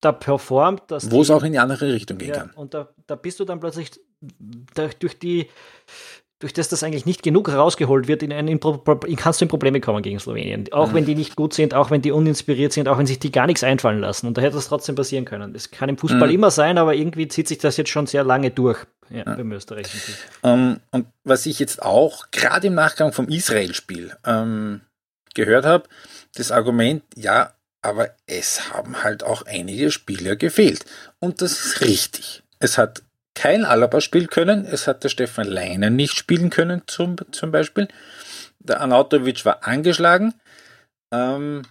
[0.01, 0.83] da performt.
[0.89, 2.51] Dass Wo es auch in die andere Richtung gehen ja, kann.
[2.51, 3.91] Und da, da bist du dann plötzlich
[4.99, 5.49] durch die
[6.41, 8.61] durch das das eigentlich nicht genug rausgeholt wird, in, in, in
[9.17, 10.73] kannst du in Probleme kommen gegen Slowenien.
[10.73, 10.95] Auch mhm.
[10.95, 13.47] wenn die nicht gut sind, auch wenn die uninspiriert sind, auch wenn sich die gar
[13.47, 14.27] nichts einfallen lassen.
[14.27, 15.53] Und da hätte es trotzdem passieren können.
[15.53, 16.35] Das kann im Fußball mhm.
[16.35, 19.35] immer sein, aber irgendwie zieht sich das jetzt schon sehr lange durch ja, ja.
[19.35, 20.15] beim österreichischen.
[20.41, 24.81] Um, und was ich jetzt auch gerade im Nachgang vom Israel-Spiel ähm,
[25.35, 25.85] gehört habe,
[26.37, 30.85] das Argument, ja, aber es haben halt auch einige Spieler gefehlt.
[31.19, 32.43] Und das ist richtig.
[32.59, 33.03] Es hat
[33.35, 37.89] kein Alaba spielen können, es hat der Stefan Leinen nicht spielen können, zum, zum Beispiel.
[38.59, 40.35] Der Anautovic war angeschlagen.
[41.13, 41.63] Ähm,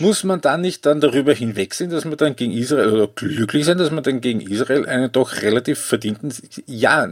[0.00, 3.78] muss man dann nicht dann darüber hinwegsehen, dass man dann gegen Israel oder glücklich sein,
[3.78, 6.34] dass man dann gegen Israel einen doch relativ verdienten,
[6.66, 7.06] ja,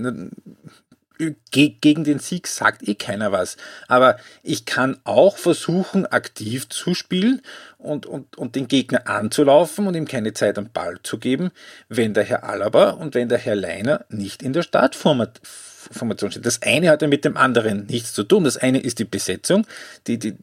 [1.51, 3.57] gegen den Sieg sagt eh keiner was.
[3.89, 7.43] Aber ich kann auch versuchen, aktiv zu spielen
[7.83, 11.51] und, und, und den Gegner anzulaufen und ihm keine Zeit am Ball zu geben,
[11.89, 16.47] wenn der Herr Alaba und wenn der Herr Leiner nicht in der Startformation steht.
[16.47, 18.45] Das eine hat ja mit dem anderen nichts zu tun.
[18.45, 19.67] Das eine ist die Besetzung,
[20.07, 20.37] die, die,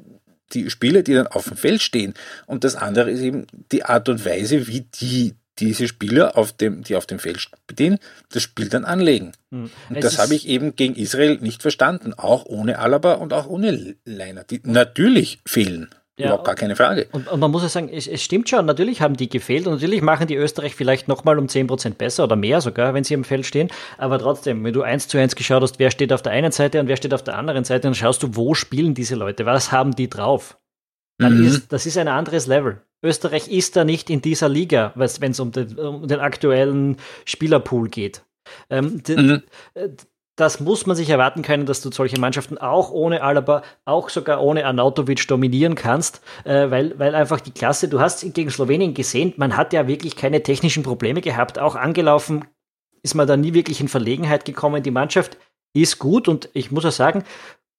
[0.53, 2.13] die Spieler, die dann auf dem Feld stehen.
[2.45, 6.83] Und das andere ist eben die Art und Weise, wie die diese Spieler, auf dem,
[6.83, 7.97] die auf dem Feld stehen,
[8.31, 9.31] das Spiel dann anlegen.
[9.49, 9.71] Mhm.
[9.89, 13.95] Und das habe ich eben gegen Israel nicht verstanden, auch ohne Alaba und auch ohne
[14.05, 15.89] Leiner, die natürlich fehlen.
[16.19, 17.07] Ja, Überhaupt gar keine Frage.
[17.11, 19.73] Und, und man muss ja sagen, es, es, stimmt schon, natürlich haben die gefehlt und
[19.73, 23.23] natürlich machen die Österreich vielleicht nochmal um 10% besser oder mehr sogar, wenn sie im
[23.23, 23.69] Feld stehen.
[23.99, 26.79] Aber trotzdem, wenn du eins zu eins geschaut hast, wer steht auf der einen Seite
[26.79, 29.71] und wer steht auf der anderen Seite, dann schaust du, wo spielen diese Leute, was
[29.71, 30.57] haben die drauf.
[31.19, 31.45] Mhm.
[31.45, 32.81] ist, das ist ein anderes Level.
[33.03, 38.23] Österreich ist da nicht in dieser Liga, wenn es um, um, den aktuellen Spielerpool geht.
[38.69, 39.43] Ähm, mhm.
[40.37, 44.41] Das muss man sich erwarten können, dass du solche Mannschaften auch ohne Alaba, auch sogar
[44.41, 49.33] ohne Arnautovic dominieren kannst, äh, weil, weil einfach die Klasse, du hast gegen Slowenien gesehen,
[49.35, 52.45] man hat ja wirklich keine technischen Probleme gehabt, auch angelaufen
[53.03, 54.83] ist man da nie wirklich in Verlegenheit gekommen.
[54.83, 55.37] Die Mannschaft
[55.73, 57.23] ist gut und ich muss auch sagen,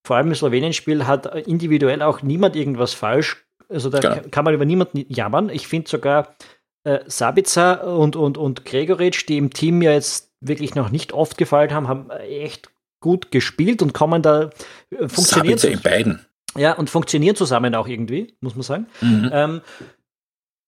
[0.07, 4.17] vor allem im Slowenien-Spiel hat individuell auch niemand irgendwas falsch also da genau.
[4.31, 5.51] kann man über niemanden jammern.
[5.51, 6.35] Ich finde sogar
[6.85, 11.39] äh, Sabica und, und, und Gregoritsch, die im Team ja jetzt wirklich noch nicht oft
[11.39, 12.71] gefallen haben, haben echt
[13.01, 14.51] gut gespielt und kommen da
[14.91, 15.59] äh, funktionieren.
[15.59, 16.27] In beiden.
[16.57, 18.87] Ja, und funktionieren zusammen auch irgendwie, muss man sagen.
[19.01, 19.31] Mhm.
[19.33, 19.61] Ähm,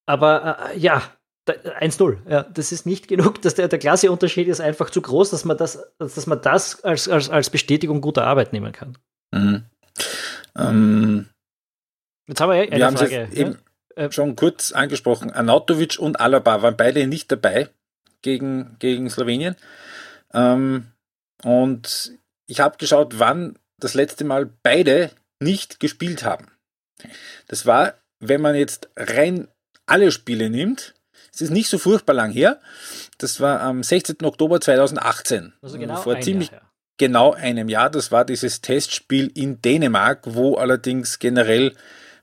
[0.06, 1.02] aber äh, ja,
[1.48, 2.18] 1-0.
[2.28, 3.42] Ja, das ist nicht genug.
[3.42, 7.08] Dass der, der Klasseunterschied ist einfach zu groß, dass man das, dass man das als,
[7.08, 8.98] als, als Bestätigung guter Arbeit nehmen kann.
[9.32, 9.64] Mhm.
[10.56, 11.26] Ähm,
[12.26, 13.58] Jetzt haben wir, eine wir haben Frage, es eben
[13.96, 15.32] äh, schon kurz angesprochen.
[15.32, 17.68] Anatovic und Alaba waren beide nicht dabei
[18.22, 19.56] gegen, gegen Slowenien.
[20.32, 20.86] Ähm,
[21.42, 22.12] und
[22.46, 26.48] ich habe geschaut, wann das letzte Mal beide nicht gespielt haben.
[27.48, 29.48] Das war wenn man jetzt rein
[29.86, 30.94] alle Spiele nimmt,
[31.32, 32.60] es ist nicht so furchtbar lang her.
[33.18, 34.16] Das war am 16.
[34.22, 35.54] Oktober 2018.
[35.62, 36.70] Also genau vor ziemlich Jahr, ja.
[36.98, 37.90] genau einem Jahr.
[37.90, 41.74] Das war dieses Testspiel in Dänemark, wo allerdings generell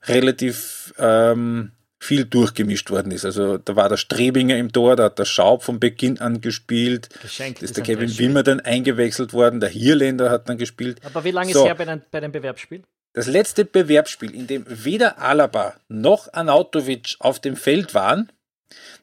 [0.04, 3.26] relativ ähm, viel durchgemischt worden ist.
[3.26, 7.10] Also da war der Strebinger im Tor, da hat der Schaub von Beginn an gespielt.
[7.22, 8.18] Geschenkt ist der Kevin.
[8.18, 11.00] Wimmer dann eingewechselt worden, der Hierländer hat dann gespielt.
[11.04, 11.62] Aber wie lange So.
[11.62, 12.84] ist her bei den, bei den Bewerbsspielen?
[13.14, 18.32] Das letzte Bewerbsspiel, in dem weder Alaba noch Anautovic auf dem Feld waren,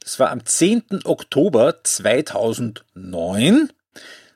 [0.01, 1.01] das war am 10.
[1.05, 3.71] Oktober 2009.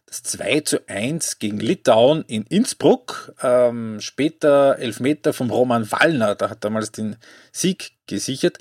[0.09, 3.35] Das 2 zu 1 gegen Litauen in Innsbruck.
[3.42, 7.16] Ähm, später Elfmeter vom Roman Wallner, der hat damals den
[7.53, 8.57] Sieg gesichert.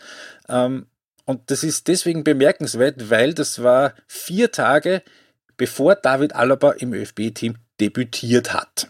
[0.49, 0.87] Ähm,
[1.23, 5.03] und das ist deswegen bemerkenswert, weil das war vier Tage
[5.55, 8.87] bevor David Alaba im ÖFB-Team debütiert hat.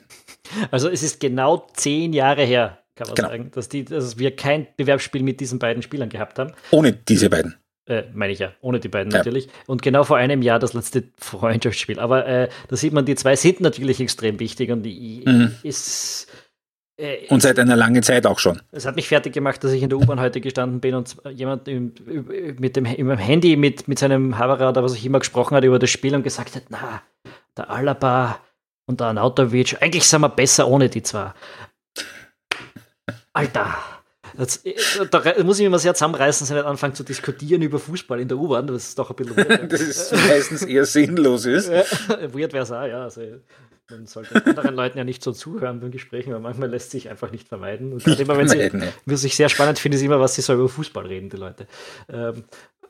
[0.71, 3.29] Also es ist genau zehn Jahre her, kann man Genau.
[3.29, 6.53] sagen, dass, die, dass wir kein Bewerbsspiel mit diesen beiden Spielern gehabt haben.
[6.71, 7.55] Ohne diese beiden.
[7.87, 9.19] Äh, meine ich ja, ohne die beiden Ja.
[9.19, 9.47] natürlich.
[9.65, 11.99] Und genau vor einem Jahr das letzte Freundschaftsspiel.
[11.99, 15.55] Aber äh, da sieht man, die zwei sind natürlich extrem wichtig und die Mhm.
[15.63, 16.27] ist.
[16.99, 18.59] Äh, Und seit einer langen Zeit auch schon.
[18.71, 21.67] es hat mich fertig gemacht, dass ich in der U-Bahn heute gestanden bin und jemand
[21.67, 21.93] im,
[22.59, 25.77] mit dem im Handy mit, mit seinem Haberer oder was ich immer gesprochen hat über
[25.79, 27.01] das Spiel und gesagt hat, na,
[27.55, 28.39] der Alaba
[28.87, 31.33] und der Anautovic, eigentlich sind wir besser ohne die zwei.
[33.33, 33.75] Alter.
[34.37, 34.61] Das,
[35.11, 38.19] da muss ich mich immer sehr zusammenreißen, dass ich nicht anfangen zu diskutieren über Fußball
[38.19, 38.67] in der U-Bahn.
[38.67, 39.35] Das ist doch ein bisschen.
[39.69, 41.69] Das ist meistens eher sinnlos ist.
[42.33, 43.03] Weird wäre es auch, ja.
[43.03, 43.21] Also,
[43.89, 47.31] man sollte anderen Leuten ja nicht so zuhören beim Gesprächen, weil manchmal lässt sich einfach
[47.31, 47.93] nicht vermeiden.
[47.93, 48.69] Und immer, wenn sie, ja.
[49.05, 51.67] was ich sehr spannend finde, ist immer, was sie so über Fußball reden, die Leute.
[52.11, 52.43] Ähm,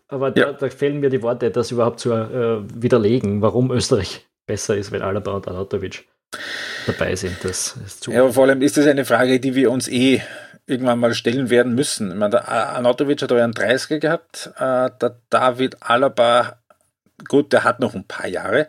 [0.07, 0.53] aber da, Ja.
[0.53, 5.01] da fehlen mir die Worte, das überhaupt zu äh, widerlegen, warum Österreich besser ist, wenn
[5.01, 6.05] Alaba und Anatovic
[6.88, 7.38] dabei sind.
[7.43, 8.12] Das ist zu.
[8.12, 10.21] Ja, aber vor allem ist das eine Frage, die wir uns eh
[10.67, 12.10] irgendwann mal stellen werden müssen.
[12.12, 16.60] Ich meine, der Anatovic hat einen 30er gehabt, äh, der David Alaba,
[17.27, 18.67] gut, der hat noch ein paar Jahre,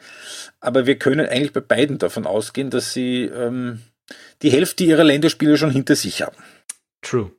[0.60, 3.82] aber wir können eigentlich bei beiden davon ausgehen, dass sie ähm,
[4.42, 6.36] die Hälfte ihrer Länderspiele schon hinter sich haben.
[7.02, 7.32] True.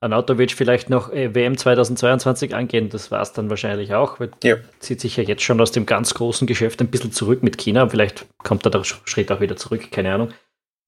[0.00, 4.20] Anatovic vielleicht noch äh, WM 2022 angehen, das war es dann wahrscheinlich auch.
[4.20, 4.56] Weil Ja.
[4.78, 7.88] zieht sich ja jetzt schon aus dem ganz großen Geschäft ein bisschen zurück mit China.
[7.88, 10.32] Vielleicht kommt da der Sch- Schritt auch wieder zurück, keine Ahnung.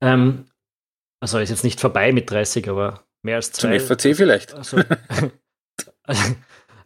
[0.03, 0.45] Ähm,
[1.21, 3.81] also ist jetzt nicht vorbei mit 30, aber mehr als Zum zwei.
[3.81, 4.55] FAC vielleicht.
[4.55, 4.79] Also,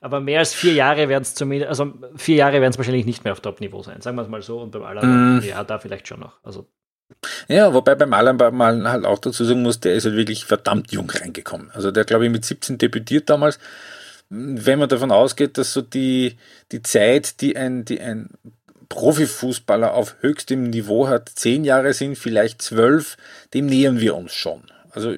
[0.00, 3.24] aber mehr als vier Jahre werden es zumindest, also vier Jahre werden es wahrscheinlich nicht
[3.24, 4.60] mehr auf Top-Niveau sein, sagen wir es mal so.
[4.60, 5.42] Und beim Alaba, Mm.
[5.42, 6.38] ja, da vielleicht schon noch.
[6.44, 6.68] Also
[7.48, 10.92] Ja, wobei beim Alaba mal halt auch dazu sagen muss, der ist halt wirklich verdammt
[10.92, 11.70] jung reingekommen.
[11.72, 13.58] Also der, glaube ich, mit 17 debütiert damals.
[14.28, 16.36] Wenn man davon ausgeht, dass so die,
[16.72, 18.30] die Zeit, die ein, die ein
[18.88, 23.16] Profifußballer auf höchstem Niveau hat, zehn Jahre sind, vielleicht zwölf,
[23.54, 24.62] dem nähern wir uns schon.
[24.90, 25.16] Also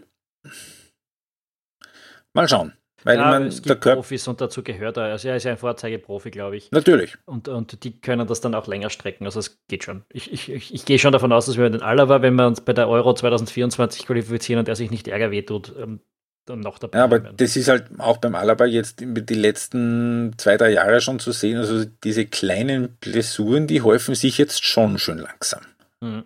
[2.42, 2.72] mal schauen.
[3.04, 5.04] Weil ja, man, es der gibt Körper, Profis und dazu gehört er.
[5.04, 6.70] Also er ist ja ein Vorzeigeprofi, glaube ich.
[6.72, 7.16] natürlich.
[7.26, 9.24] Und, und die können das dann auch länger strecken.
[9.24, 10.02] Also es geht schon.
[10.12, 12.60] Ich, ich, ich, ich gehe schon davon aus, dass wir den Alaba, wenn wir uns
[12.60, 16.00] bei der Euro 2024 qualifizieren und er sich nicht Ärger wehtut, ähm,
[16.44, 17.36] dann noch dabei Ja, aber werden.
[17.36, 21.56] das ist halt auch beim Alaba jetzt die letzten zwei, drei Jahre schon zu sehen.
[21.58, 25.60] Also diese kleinen Blessuren, die häufen sich jetzt schon schön langsam.
[26.00, 26.24] Mhm.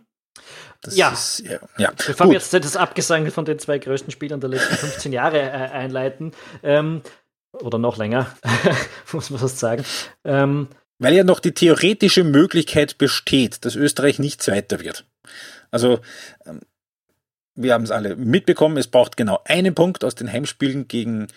[0.83, 1.12] Das Ja.
[1.12, 1.92] Ist, ja, ja.
[1.97, 2.35] Bevor Gut.
[2.35, 6.33] wir jetzt das Abgesang von den zwei größten Spielern der letzten 15 Jahre äh, einleiten,
[6.62, 7.03] ähm,
[7.53, 8.35] oder noch länger,
[9.12, 9.85] muss man fast sagen,
[10.25, 10.68] ähm,
[10.99, 15.05] Weil ja noch die theoretische Möglichkeit besteht, dass Österreich nicht Zweiter wird.
[15.71, 16.01] Also,
[16.47, 16.61] ähm,
[17.55, 21.29] wir haben es alle mitbekommen, es braucht genau einen Punkt aus den Heimspielen gegen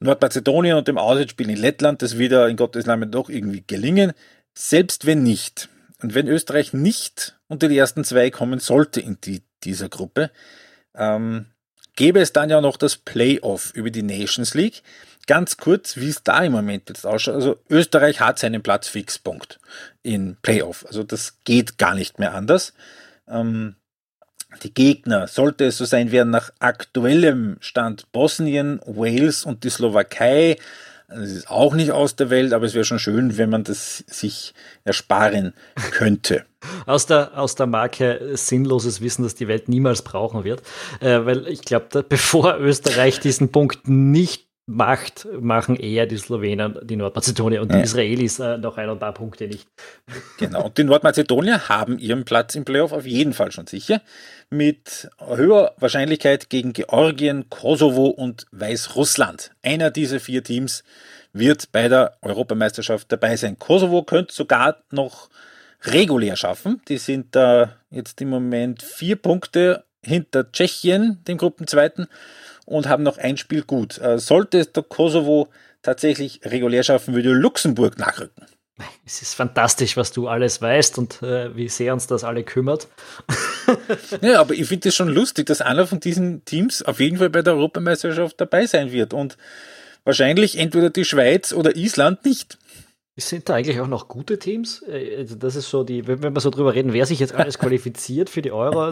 [0.00, 4.12] Nordmazedonien und dem Auswärtsspiel in Lettland, das wieder in Gottes Namen doch irgendwie gelingen.
[4.54, 5.68] Selbst wenn nicht,
[6.02, 10.30] und wenn Österreich nicht unter die ersten zwei kommen sollte in die, dieser Gruppe,
[10.94, 11.46] ähm,
[11.96, 14.82] gäbe es dann ja noch das Playoff über die Nations League.
[15.26, 17.34] Ganz kurz, wie es da im Moment jetzt ausschaut.
[17.34, 19.58] Also Österreich hat seinen Platz fix, Punkt,
[20.02, 20.84] in Playoff.
[20.86, 22.74] Also das geht gar nicht mehr anders.
[23.26, 23.76] Ähm,
[24.62, 30.56] die Gegner, sollte es so sein, wären nach aktuellem Stand Bosnien, Wales und die Slowakei.
[31.08, 33.98] Das ist auch nicht aus der Welt, aber es wäre schon schön, wenn man das
[34.08, 35.54] sich ersparen
[35.92, 36.44] könnte.
[36.86, 40.62] aus, der, aus der Marke sinnloses Wissen, das die Welt niemals brauchen wird.
[41.00, 46.96] Äh, weil ich glaube, bevor Österreich diesen Punkt nicht macht, machen eher die Slowenen, die
[46.96, 47.84] Nordmazedonier und die Ja.
[47.84, 49.68] Israelis äh, noch ein und paar Punkte nicht.
[50.38, 50.66] Genau.
[50.66, 54.02] Und die Nordmazedonier haben ihren Platz im Playoff auf jeden Fall schon sicher.
[54.50, 59.52] Mit höherer Wahrscheinlichkeit gegen Georgien, Kosovo und Weißrussland.
[59.62, 60.82] Einer dieser vier Teams
[61.32, 63.58] wird bei der Europameisterschaft dabei sein.
[63.58, 65.28] Kosovo könnte sogar noch
[65.82, 66.80] regulär schaffen.
[66.88, 72.08] Die sind da jetzt im Moment vier Punkte hinter Tschechien, dem Gruppenzweiten.
[72.66, 73.98] Und haben noch ein Spiel gut.
[73.98, 75.48] Äh, sollte es der Kosovo
[75.82, 78.44] tatsächlich regulär schaffen, würde Luxemburg nachrücken.
[79.06, 82.88] Es ist fantastisch, was du alles weißt und äh, wie sehr uns das alle kümmert.
[84.20, 87.30] ja, aber ich finde es schon lustig, dass einer von diesen Teams auf jeden Fall
[87.30, 89.38] bei der Europameisterschaft dabei sein wird und
[90.04, 92.58] wahrscheinlich entweder die Schweiz oder Island nicht.
[93.18, 94.82] Sind da eigentlich auch noch gute Teams?
[94.82, 97.58] Äh, also das ist so die, wenn wir so drüber reden, wer sich jetzt alles
[97.60, 98.90] qualifiziert für die Euro,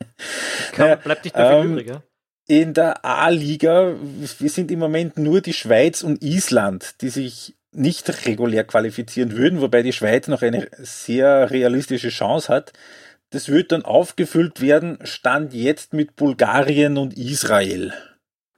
[0.72, 1.88] kann, bleibt nicht mehr viel ähm, übrig.
[1.90, 2.02] Ja?
[2.46, 8.26] In der A-Liga, wir sind im Moment nur die Schweiz und Island, die sich nicht
[8.26, 12.72] regulär qualifizieren würden, wobei die Schweiz noch eine sehr realistische Chance hat.
[13.30, 17.94] Das wird dann aufgefüllt werden, stand jetzt mit Bulgarien und Israel.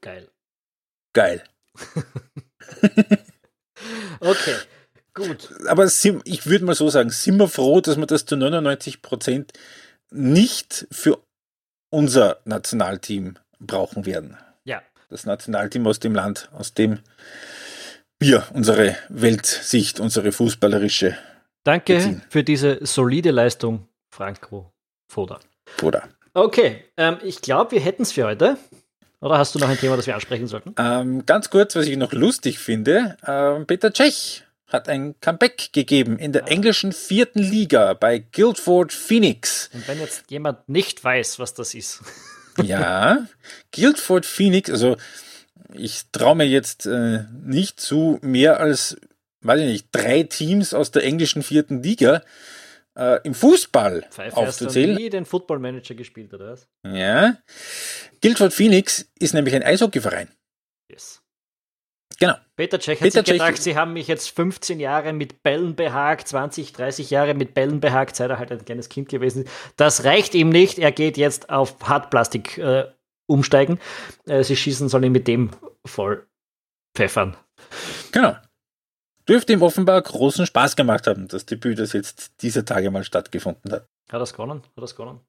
[0.01, 0.29] Geil.
[1.13, 1.45] Geil.
[4.21, 4.55] okay,
[5.13, 5.51] gut.
[5.69, 9.53] Aber ich würde mal so sagen, sind wir froh, dass wir das zu 99 Prozent
[10.11, 11.23] nicht für
[11.91, 14.37] unser Nationalteam brauchen werden.
[14.65, 14.83] Ja.
[15.09, 17.01] Das Nationalteam aus dem Land, aus dem
[18.19, 21.17] wir unsere Weltsicht, unsere fußballerische.
[21.63, 22.23] Danke beziehen.
[22.29, 24.73] für diese solide Leistung, Franco
[25.09, 25.41] Foda.
[25.67, 26.09] Foda.
[26.33, 28.57] Okay, ähm, ich glaube, wir hätten es für heute.
[29.21, 30.75] Oder hast du noch ein Thema, das wir ansprechen sollten?
[30.79, 36.19] Ähm, ganz kurz, was ich noch lustig finde: ähm, Peter Cech hat ein Comeback gegeben
[36.19, 36.49] in der ja.
[36.49, 39.71] englischen vierten Liga bei Guildford Phoenix.
[39.73, 42.03] Und wenn jetzt jemand nicht weiß, was das ist.
[42.63, 43.27] ja,
[43.75, 44.97] Guildford Phoenix, also
[45.73, 48.97] ich traue mir jetzt äh, nicht zu, mehr als,
[49.41, 52.23] weiß ich nicht, drei Teams aus der englischen vierten Liga
[52.97, 54.91] äh, im Fußball Pfeife aufzuzählen.
[54.91, 56.69] Hast du nie den Football Manager gespielt, oder was?
[56.85, 57.39] Ja.
[58.23, 60.29] Guildford Phoenix ist nämlich ein Eishockeyverein.
[60.91, 61.24] Yes.
[62.19, 62.35] Genau.
[62.57, 65.75] Peter Cech hat Peter sich gedacht, Cech sie haben mich jetzt 15 Jahre mit Bällen
[65.75, 69.51] behagt, 20, 30 Jahre mit Bällen behagt, seit er halt ein kleines Kind gewesen ist.
[69.77, 70.79] Das reicht ihm nicht.
[70.79, 72.87] Er geht jetzt auf Hartplastik äh,
[73.27, 73.79] umsteigen.
[74.27, 75.51] Äh, sie schießen sollen ihn mit dem
[75.85, 76.27] voll
[76.97, 77.37] pfeffern.
[78.13, 78.37] Genau.
[79.29, 83.73] Dürfte ihm offenbar großen Spaß gemacht haben, das Debüt, das jetzt dieser Tage mal stattgefunden
[83.73, 83.89] hat.
[84.09, 84.63] Hat er es gewonnen?
[84.63, 85.21] Hat er es gewonnen?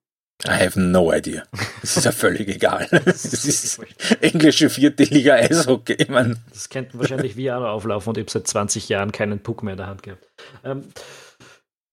[0.47, 1.43] I have no idea.
[1.81, 2.87] Es ist ja völlig egal.
[3.05, 3.79] Es ist
[4.21, 5.93] englische vierte Liga Eishockey.
[5.93, 6.37] Ich mein.
[6.51, 9.73] Das könnten wahrscheinlich wir auch auflaufen und ich habe seit 20 Jahren keinen Puck mehr
[9.73, 10.27] in der Hand gehabt.
[10.63, 10.83] Ähm,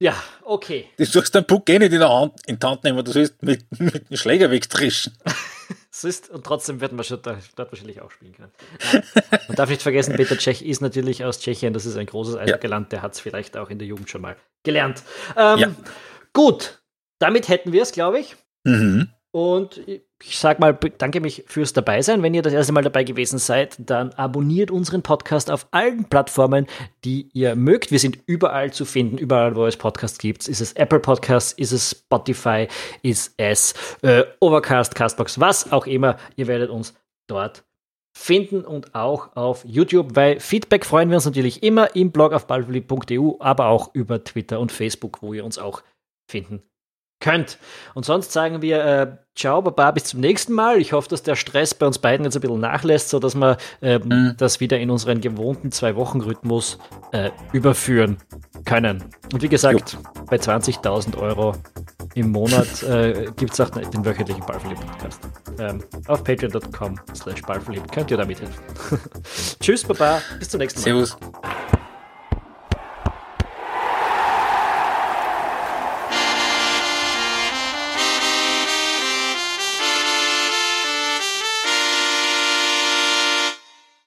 [0.00, 0.88] ja, okay.
[0.96, 3.42] Du sollst den Puck eh nicht in der Hand in die Hand nehmen, du sollst
[3.42, 5.16] mit, mit dem Schläger wegtrischen.
[6.04, 8.52] ist, und trotzdem wird man schon dort wahrscheinlich auch spielen können.
[9.46, 12.92] Man darf nicht vergessen, Peter Tschech ist natürlich aus Tschechien, das ist ein großes Eishockeyland,
[12.92, 15.02] der hat es vielleicht auch in der Jugend schon mal gelernt.
[15.36, 15.74] Ähm, ja.
[16.32, 16.82] Gut,
[17.18, 18.36] damit hätten wir es, glaube ich.
[18.64, 19.08] Mhm.
[19.32, 19.80] Und
[20.22, 22.22] ich sage mal, danke mich fürs Dabeisein.
[22.22, 26.66] Wenn ihr das erste Mal dabei gewesen seid, dann abonniert unseren Podcast auf allen Plattformen,
[27.02, 27.90] die ihr mögt.
[27.90, 30.46] Wir sind überall zu finden, überall, wo es Podcasts gibt.
[30.48, 32.68] Ist es Apple Podcasts, ist es Spotify,
[33.00, 36.18] ist es äh, Overcast, Castbox, was auch immer.
[36.36, 36.94] Ihr werdet uns
[37.26, 37.64] dort
[38.14, 42.46] finden und auch auf YouTube, weil Feedback freuen wir uns natürlich immer im Blog auf
[42.46, 45.82] ballverliebt.eu, aber auch über Twitter und Facebook, wo ihr uns auch
[46.30, 46.62] finden
[47.22, 47.56] könnt.
[47.94, 50.78] Und sonst sagen wir äh, Ciao, Baba, bis zum nächsten Mal.
[50.78, 54.02] Ich hoffe, dass der Stress bei uns beiden jetzt ein bisschen nachlässt, sodass wir ähm,
[54.04, 54.34] mhm.
[54.36, 56.78] das wieder in unseren gewohnten Zwei-Wochen-Rhythmus
[57.12, 58.18] äh, überführen
[58.66, 59.02] können.
[59.32, 59.98] Und wie gesagt, jo.
[60.28, 61.54] bei 20.000 Euro
[62.14, 65.20] im Monat äh, gibt es auch den wöchentlichen Ballverliebt-Podcast.
[65.58, 68.62] Ähm, auf patreon.com slash ballverliebt könnt ihr damit helfen.
[69.60, 71.06] Tschüss, Baba, bis zum nächsten Mal.
[71.06, 71.16] Servus.